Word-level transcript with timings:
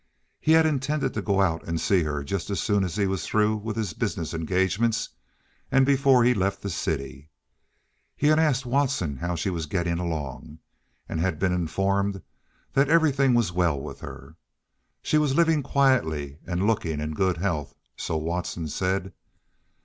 He 0.39 0.53
had 0.53 0.65
intended 0.65 1.13
to 1.13 1.21
go 1.21 1.41
out 1.41 1.63
and 1.67 1.79
see 1.79 2.01
her 2.01 2.23
just 2.23 2.49
as 2.49 2.59
soon 2.59 2.83
as 2.83 2.95
he 2.95 3.05
was 3.05 3.23
through 3.27 3.57
with 3.57 3.77
his 3.77 3.93
business 3.93 4.33
engagements 4.33 5.09
and 5.71 5.85
before 5.85 6.23
he 6.23 6.33
left 6.33 6.63
the 6.63 6.71
city. 6.71 7.29
He 8.15 8.25
had 8.25 8.39
asked 8.39 8.65
Watson 8.65 9.17
how 9.17 9.35
she 9.35 9.51
was 9.51 9.67
getting 9.67 9.99
along, 9.99 10.57
and 11.07 11.19
had 11.19 11.37
been 11.37 11.51
informed 11.53 12.23
that 12.73 12.89
everything 12.89 13.35
was 13.35 13.51
well 13.51 13.79
with 13.79 13.99
her. 13.99 14.35
She 15.03 15.19
was 15.19 15.35
living 15.35 15.61
quietly 15.61 16.39
and 16.47 16.65
looking 16.65 16.99
in 16.99 17.13
good 17.13 17.37
health, 17.37 17.75
so 17.95 18.17
Watson 18.17 18.69
said. 18.69 19.13